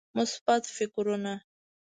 مثبت 0.17 0.63
فکرونه 0.77 1.35